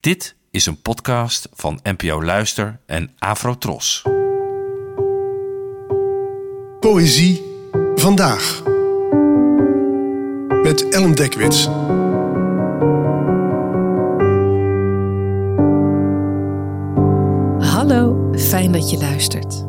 [0.00, 4.02] Dit is een podcast van NPO Luister en Afrotros.
[6.80, 7.42] Poëzie
[7.94, 8.62] vandaag.
[10.62, 11.64] Met Ellen Dekwits.
[17.70, 19.64] Hallo, fijn dat je luistert.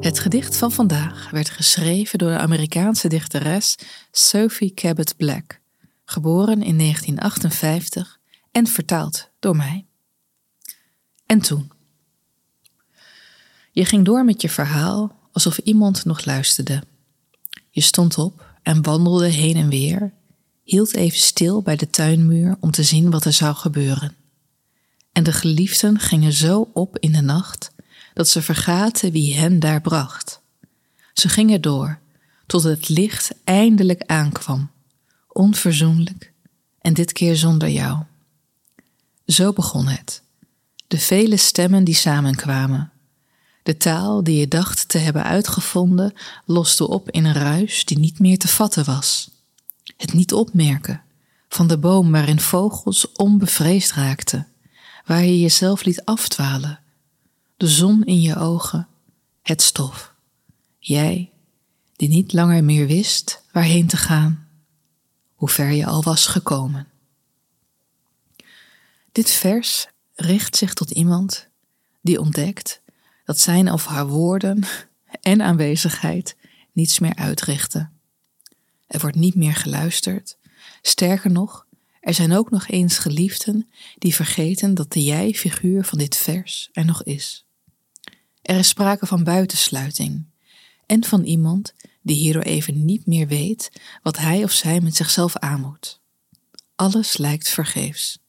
[0.00, 3.78] Het gedicht van vandaag werd geschreven door de Amerikaanse dichteres
[4.10, 5.60] Sophie Cabot Black,
[6.04, 8.13] geboren in 1958
[8.54, 9.86] en vertaald door mij.
[11.26, 11.72] En toen.
[13.72, 16.82] Je ging door met je verhaal alsof iemand nog luisterde.
[17.70, 20.12] Je stond op en wandelde heen en weer,
[20.62, 24.16] hield even stil bij de tuinmuur om te zien wat er zou gebeuren.
[25.12, 27.72] En de geliefden gingen zo op in de nacht
[28.12, 30.40] dat ze vergaten wie hen daar bracht.
[31.12, 31.98] Ze gingen door
[32.46, 34.70] tot het licht eindelijk aankwam,
[35.28, 36.32] onverzoenlijk
[36.80, 38.04] en dit keer zonder jou.
[39.26, 40.22] Zo begon het.
[40.86, 42.92] De vele stemmen die samenkwamen.
[43.62, 48.18] De taal die je dacht te hebben uitgevonden loste op in een ruis die niet
[48.18, 49.30] meer te vatten was.
[49.96, 51.02] Het niet opmerken
[51.48, 54.48] van de boom waarin vogels onbevreesd raakten,
[55.04, 56.80] waar je jezelf liet afdwalen,
[57.56, 58.88] de zon in je ogen,
[59.42, 60.14] het stof.
[60.78, 61.30] Jij,
[61.96, 64.48] die niet langer meer wist waarheen te gaan,
[65.34, 66.86] hoe ver je al was gekomen.
[69.14, 71.48] Dit vers richt zich tot iemand
[72.02, 72.82] die ontdekt
[73.24, 74.64] dat zijn of haar woorden
[75.20, 76.36] en aanwezigheid
[76.72, 77.92] niets meer uitrichten.
[78.86, 80.38] Er wordt niet meer geluisterd.
[80.82, 81.66] Sterker nog,
[82.00, 86.84] er zijn ook nog eens geliefden die vergeten dat de jij-figuur van dit vers er
[86.84, 87.46] nog is.
[88.42, 90.24] Er is sprake van buitensluiting
[90.86, 93.70] en van iemand die hierdoor even niet meer weet
[94.02, 96.00] wat hij of zij met zichzelf aan moet.
[96.74, 98.22] Alles lijkt vergeefs.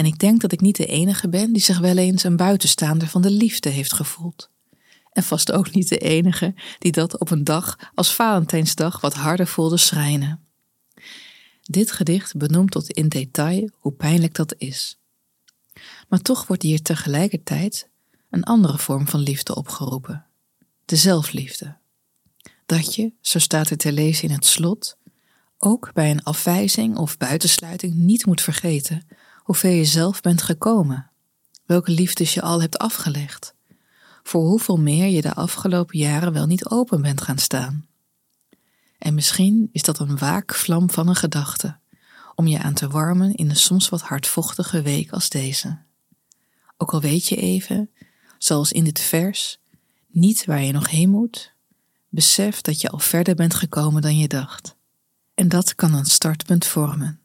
[0.00, 3.08] En ik denk dat ik niet de enige ben die zich wel eens een buitenstaander
[3.08, 4.50] van de liefde heeft gevoeld.
[5.12, 9.46] En vast ook niet de enige die dat op een dag als Valentijnsdag wat harder
[9.46, 10.44] voelde schrijnen.
[11.62, 14.98] Dit gedicht benoemt tot in detail hoe pijnlijk dat is.
[16.08, 17.88] Maar toch wordt hier tegelijkertijd
[18.30, 20.26] een andere vorm van liefde opgeroepen:
[20.84, 21.76] de zelfliefde.
[22.66, 24.96] Dat je, zo staat er te lezen in het slot,
[25.58, 29.18] ook bij een afwijzing of buitensluiting niet moet vergeten
[29.50, 31.10] hoeveel je zelf bent gekomen,
[31.66, 33.54] welke liefdes je al hebt afgelegd,
[34.22, 37.86] voor hoeveel meer je de afgelopen jaren wel niet open bent gaan staan.
[38.98, 41.78] En misschien is dat een waakvlam van een gedachte,
[42.34, 45.78] om je aan te warmen in een soms wat hardvochtige week als deze.
[46.76, 47.90] Ook al weet je even,
[48.38, 49.58] zoals in dit vers,
[50.06, 51.52] niet waar je nog heen moet,
[52.08, 54.76] besef dat je al verder bent gekomen dan je dacht.
[55.34, 57.20] En dat kan een startpunt vormen.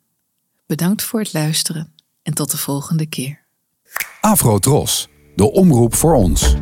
[0.66, 1.94] Bedankt voor het luisteren
[2.26, 3.46] en tot de volgende keer.
[4.22, 6.56] Afro Tros, de omroep voor ons.